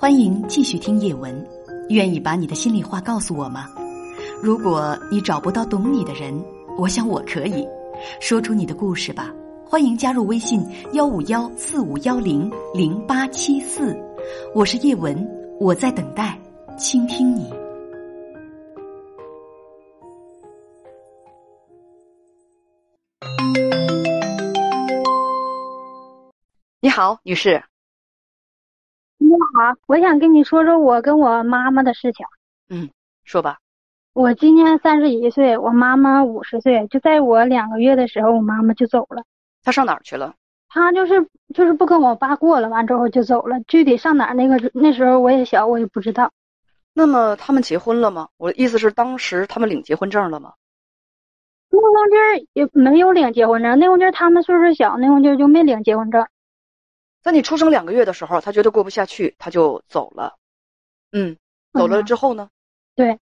[0.00, 1.44] 欢迎继续听叶文，
[1.88, 3.68] 愿意把你的心里话告诉我吗？
[4.40, 6.40] 如果你找不到懂你的人，
[6.78, 7.66] 我想我可以
[8.20, 9.34] 说出你的故事吧。
[9.66, 14.00] 欢迎加入微信幺五幺四五幺零零八七四，
[14.54, 16.38] 我是叶文，我在等待
[16.78, 17.52] 倾听你。
[26.80, 27.60] 你好，女士。
[29.18, 32.24] 你好，我想跟你说说我跟我妈妈的事情。
[32.68, 32.88] 嗯，
[33.24, 33.58] 说吧。
[34.12, 36.86] 我今年三十一岁，我妈妈五十岁。
[36.88, 39.24] 就在我两个月的时候，我妈妈就走了。
[39.62, 40.34] 她上哪儿去了？
[40.68, 43.60] 她就是就是不跟我爸过了，完之后就走了。
[43.66, 46.30] 具体上哪儿，那个那时候我也小，我也不知道。
[46.94, 48.28] 那么他们结婚了吗？
[48.36, 50.54] 我的意思是，当时他们领结婚证了吗？
[51.70, 56.26] 那会儿也没有领结婚证，那会儿他们岁数小，那会儿就没领结婚证。
[57.22, 60.36] 在你出生两个月的时候，他觉得过不下去，他就走了。
[61.12, 61.36] 嗯，
[61.72, 62.48] 走了之后呢？
[62.94, 63.18] 对，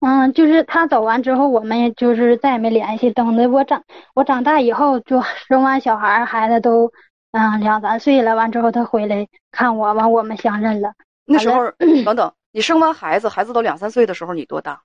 [0.00, 3.10] 嗯，就是他走完之后，我们也就是再也没联系。
[3.10, 6.92] 等的我长我长大以后，就生完小孩，孩子都
[7.32, 8.34] 嗯两三岁了。
[8.34, 10.94] 完之后他回来看我，完我们相认了。
[11.24, 11.70] 那时候
[12.04, 14.82] 等等，你生完孩子，孩子都两三岁的时候，你多大？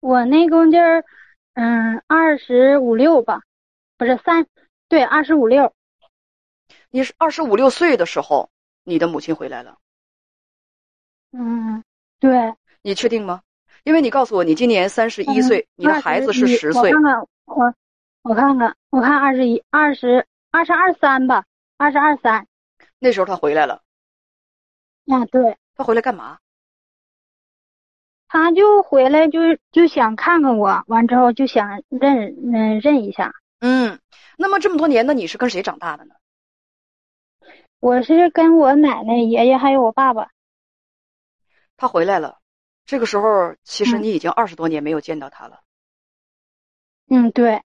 [0.00, 1.04] 我那公劲儿，
[1.54, 3.40] 嗯，二十五六吧，
[3.98, 4.46] 不是三，
[4.88, 5.72] 对，二十五六。
[6.90, 8.50] 你是二十五六岁的时候，
[8.84, 9.78] 你的母亲回来了。
[11.32, 11.82] 嗯，
[12.18, 12.54] 对。
[12.82, 13.42] 你确定吗？
[13.84, 16.90] 因为你告诉我你今年三十一岁，你的孩子是十岁。
[16.90, 17.74] 我看看，我
[18.22, 21.44] 我看看，我看二十一、二十二十二三吧，
[21.76, 22.46] 二十二三。
[22.98, 23.82] 那时候他回来了。
[25.06, 25.56] 啊，对。
[25.74, 26.38] 他回来干嘛？
[28.28, 29.40] 他就回来就
[29.72, 33.32] 就想看看我，完之后就想认嗯认一下。
[33.60, 33.98] 嗯，
[34.36, 36.14] 那么这么多年呢，你是跟谁长大的呢？
[37.80, 40.28] 我是跟我奶奶、爷爷还有我爸爸。
[41.78, 42.38] 他回来了，
[42.84, 45.60] 这个时候其实你已经二十多年没有见到他了。
[47.08, 47.62] 嗯，对。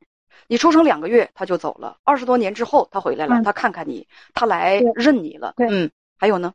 [0.47, 5.53] 你出生两个月他就走了，二十多年之后他回来了，他看看你，他来认你了。
[5.57, 6.53] 对，嗯，还有呢？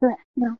[0.00, 0.56] 对，嗯。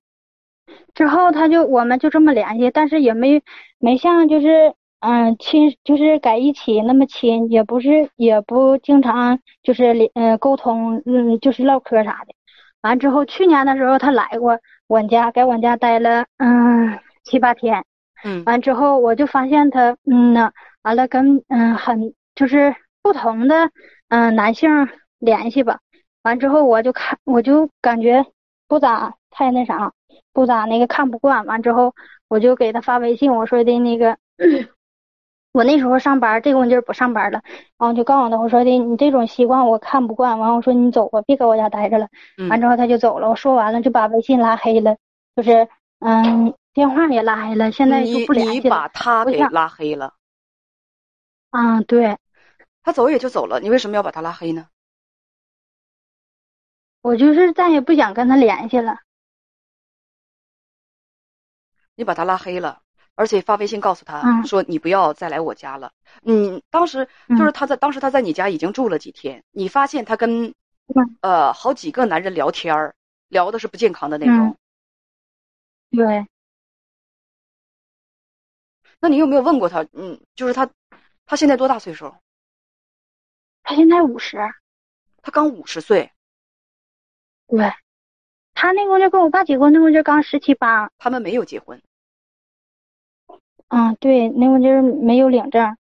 [0.95, 3.43] 之后他就我们就这么联系，但是也没
[3.79, 12.35] 没像就是嗯亲就是在一起那么亲，也不是也不经常就是联嗯沟通嗯就是唠嗑啥的。
[12.83, 17.85] 完之后，去年的时候他来过我家，在我家待了嗯七八天。
[18.25, 18.43] 嗯。
[18.45, 23.71] 完之后，我就发现他嗯呢，完了跟嗯很就是不同的
[24.09, 24.89] 嗯男性
[25.19, 25.79] 联系吧。
[26.23, 28.25] 完之后，我就看我就感觉
[28.69, 29.93] 不咋太那啥，
[30.33, 31.47] 不咋那个看不惯。
[31.47, 31.95] 完之后，
[32.29, 34.19] 我就给他发微信，我说的那个。
[35.53, 37.43] 我那时候上班，这个劲儿不上班了，
[37.79, 42.09] 然后就告诉他，我说的你这种习惯我看不惯，完我说你走吧，别搁我家待着了。
[42.49, 44.97] 完之后他就走了，我说完了就把微信拉黑了，
[45.37, 45.69] 就是
[46.01, 48.63] 嗯电话也拉黑了，现在就不联系了。
[48.63, 50.15] 你把他给拉黑了？
[51.51, 52.17] 啊，对。
[52.83, 54.69] 他走也就走了，你为什么要把他拉黑呢？
[57.03, 59.01] 我就是再也不想跟他联系了。
[61.95, 62.81] 你把他拉黑了。
[63.15, 65.93] 而且发微信告诉他说：“你不要再来我家了。”
[66.25, 70.55] 嗯当时就是他在当时他在你家已经住了几天，你发现他跟
[71.21, 72.95] 呃好几个男人聊天儿，
[73.29, 74.57] 聊的是不健康的内容。
[75.91, 76.27] 对。
[79.01, 79.85] 那你有没有问过他？
[79.93, 80.71] 嗯，就是他，
[81.27, 82.15] 他现在多大岁数？
[83.63, 84.39] 他现在五十。
[85.23, 86.11] 他刚五十岁。
[87.49, 87.73] 对。
[88.55, 90.91] 他那会儿跟我爸结婚，那会儿刚十七八。
[90.99, 91.83] 他们没有结婚。
[93.75, 95.77] 嗯，对，那会就是没有领证，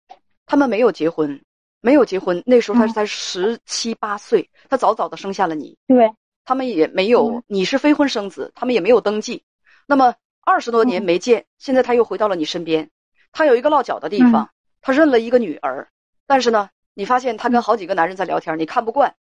[0.45, 1.41] 他们没有结婚，
[1.81, 2.41] 没有结婚。
[2.45, 5.77] 那时候他才十七八岁，他早早的生下了你。
[5.87, 6.09] 对，
[6.45, 9.43] 他们也没有，你是非婚生子，他们也没有登记。
[9.85, 10.15] 那么
[10.45, 12.89] 二十多年没见，现在他又回到了你身边。
[13.33, 14.49] 他有一个落脚的地方，
[14.81, 15.89] 他认了一个女儿。
[16.25, 19.13] 但是呢，你发现他跟好几个男人在聊天，你看不惯，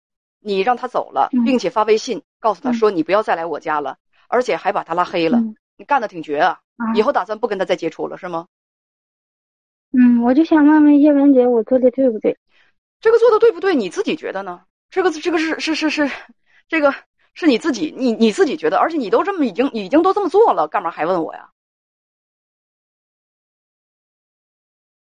[0.40, 3.96] 你让他走了，并且发微信告诉他说你不要再来我家了，
[4.28, 5.40] 而且还把他拉黑了。
[5.78, 6.58] 你干的挺绝啊！
[6.94, 8.46] 以后打算不跟他再接触了，是吗？
[9.92, 12.36] 嗯，我就想问问叶文姐，我做的对不对？
[13.00, 13.74] 这个做的对不对？
[13.74, 14.64] 你自己觉得呢？
[14.90, 16.10] 这个这个是是是是，
[16.68, 16.94] 这个
[17.34, 21.50] 是你自己你你自己觉得，而且你都这么已经已经都这么做了，干嘛还问我呀？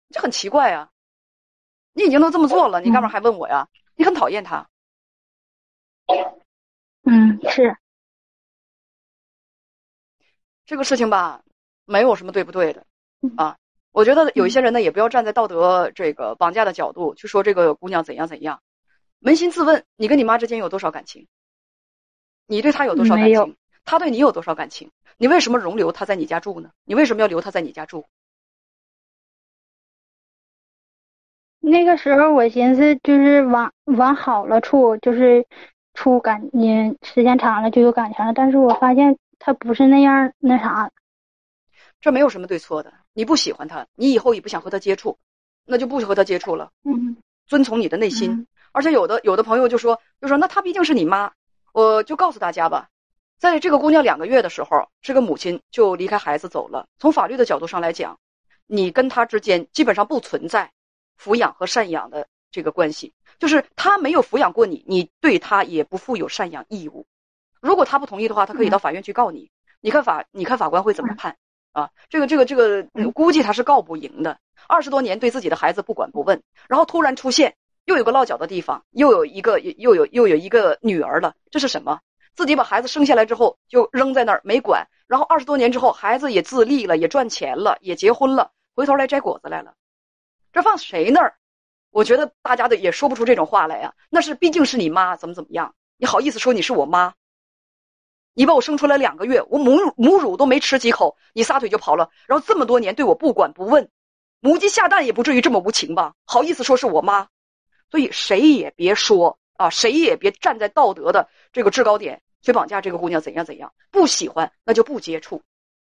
[0.09, 0.89] 这很奇怪啊！
[1.94, 3.68] 你已经都这么做了，你干嘛还问我呀？
[3.95, 4.68] 你很讨厌他。
[7.03, 7.75] 嗯，是。
[10.65, 11.44] 这个事情吧，
[11.85, 12.85] 没有什么对不对的
[13.35, 13.57] 啊。
[13.97, 18.61] 我觉得有一些人呢，也不要站在道德这个绑架的角度去说这个姑娘怎样怎样。
[19.23, 21.25] 扪心自问，你跟你妈之间有多少感情？
[22.45, 23.55] 你对她有多少感情？
[23.85, 24.91] 她对你有多少感情？
[25.17, 26.69] 你为什么容留她在你家住呢？
[26.83, 28.05] 你为什么要留她在你家住？
[31.59, 35.47] 那个时候我寻思，就是往往好了处，就是
[35.95, 38.31] 处感，你时间长了就有感情了。
[38.31, 40.91] 但是我发现他不是那样，那啥。
[42.00, 42.93] 这没有什么对错的。
[43.17, 45.17] 你不喜欢他，你以后也不想和他接触，
[45.65, 46.71] 那就不和他接触了。
[46.83, 47.17] 嗯，
[47.47, 48.45] 遵从你的内心。
[48.73, 51.31] 而且有的有的朋友就说，就说那他毕竟是你妈，
[51.73, 52.89] 我就告诉大家吧，
[53.39, 56.87] 在这个姑娘两个月的时候，这个母亲就离开孩子走了。
[56.99, 58.19] 从法律的角度上来讲，
[58.67, 60.71] 你跟她之间基本上不存在。
[61.19, 67.07] 抚养和赡养的这个关系，就是她没有抚养过你，你对她也不负有赡养义务。
[67.61, 69.49] 如果她不同意的话，她可以到法院去告你。
[69.81, 71.35] 你看法，你看法官会怎么判
[71.77, 71.91] 啊？
[72.09, 74.39] 这个，这个，这个，估计他是告不赢的。
[74.68, 82.00] 二十多年对自己的孩子不管不问，然后突然出现又有个落脚的地方，又有一个又有又有一个女儿了，这是什么？
[82.35, 89.75] 自己把孩子生下来之后就扔在那儿没管，然后二十多年之后孩子也自立了，也赚钱了，也结婚了，回头来摘果子来了。
[90.51, 91.35] 这放谁那儿？
[91.91, 93.94] 我觉得大家的也说不出这种话来呀。
[94.09, 95.75] 那是毕竟是你妈，怎么怎么样？
[95.97, 97.13] 你好意思说你是我妈？
[98.38, 103.89] 你把我生出来两个月，我母乳母乳都没吃几口，你撒腿就跑了，然后这么多年对我不管不问，
[104.42, 106.13] 母鸡下蛋也不至于这么无情吧？
[106.24, 107.28] 好意思说是我妈？
[107.89, 113.74] 所以谁也别说啊，谁也别站在道德的这个制高点去绑架这个姑娘怎样怎样。
[113.89, 115.42] 不喜欢那就不接触，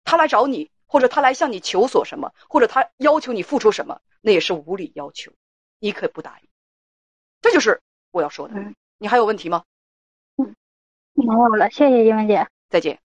[0.04, 0.70] 他来找你。
[0.86, 5.32] 或者他来向你求索什么，或者他要求你付出什么，那也是无理要求，
[5.80, 6.48] 你可不答应。
[7.42, 7.80] 这就是
[8.12, 8.54] 我要说的。
[8.98, 9.64] 你还有问题吗？
[11.14, 13.00] 没有了，谢谢英文姐，再见。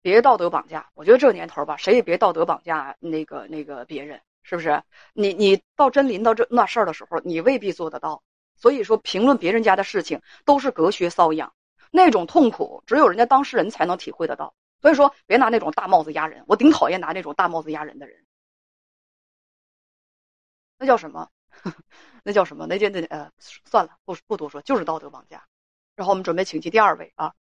[0.00, 4.82] 别道德绑架，我觉得这年头吧，谁也别道德绑架那个那个别人，是不是？
[5.14, 8.22] 你你到真临到这那事儿的时候，你未必做得到。
[8.54, 11.52] 所以说，评论别人家的事情都是隔靴搔痒，
[11.90, 14.54] 那种痛苦只有人家当事人才能体会得到。
[14.80, 16.44] 所以说，别拿那种大帽子压人。
[16.46, 18.24] 我顶讨厌拿那种大帽子压人的人。
[20.78, 21.28] 那叫什么？
[22.22, 22.66] 那叫什么？
[22.66, 25.44] 那叫那呃，算了，不不多说，就是道德绑架。
[25.94, 27.34] 然后我们准备请进第二位啊。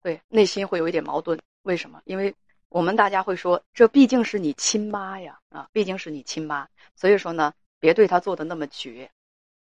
[0.00, 1.40] 对，内心会有一点矛盾。
[1.62, 2.00] 为什么？
[2.04, 2.34] 因为
[2.68, 6.68] 我们大家会说，这毕竟是你亲妈呀，啊，毕竟是你亲妈。
[6.96, 9.10] 所以说呢，别对她做的那么绝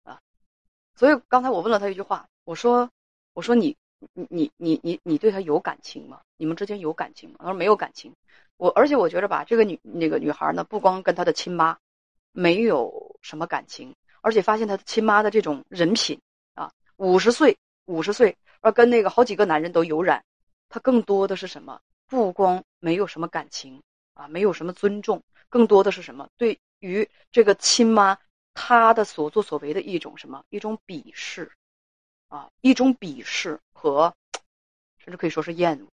[0.03, 0.21] 啊。
[0.95, 2.91] 所以刚才我问了他一句话，我说，
[3.33, 3.77] 我说你。
[4.13, 6.21] 你你你你你对他有感情吗？
[6.37, 7.37] 你们之间有感情吗？
[7.39, 8.15] 他说没有感情。
[8.59, 11.79] 我而且我觉得吧，这个女那个女孩呢，不光跟她的亲妈
[12.37, 16.21] 没有什么感情，而且发现他亲妈的这种人品
[16.55, 17.57] 啊，五十岁
[17.87, 20.23] 五十岁，而跟那个好几个男人都有染，
[20.69, 21.81] 他更多的是什么？
[22.07, 26.29] 不光没有什么感情啊，没有什么尊重，更多的是什么？
[26.37, 28.19] 对于这个亲妈，
[28.53, 30.45] 她的所作所为的一种什么？
[30.51, 31.51] 一种鄙视。
[32.29, 34.13] 啊，一种鄙视和，
[34.99, 35.87] 甚至可以说是厌恶。